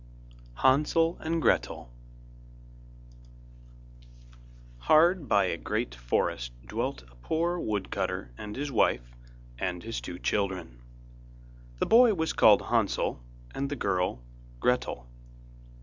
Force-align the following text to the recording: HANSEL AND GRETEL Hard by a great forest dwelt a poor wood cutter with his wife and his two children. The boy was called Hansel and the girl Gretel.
HANSEL 0.55 1.19
AND 1.19 1.43
GRETEL 1.43 1.91
Hard 4.79 5.27
by 5.29 5.43
a 5.45 5.57
great 5.57 5.93
forest 5.93 6.53
dwelt 6.65 7.03
a 7.03 7.13
poor 7.13 7.59
wood 7.59 7.91
cutter 7.91 8.31
with 8.35 8.55
his 8.55 8.71
wife 8.71 9.15
and 9.59 9.83
his 9.83 10.01
two 10.01 10.17
children. 10.17 10.81
The 11.77 11.85
boy 11.85 12.15
was 12.15 12.33
called 12.33 12.63
Hansel 12.63 13.21
and 13.53 13.69
the 13.69 13.75
girl 13.75 14.23
Gretel. 14.59 15.05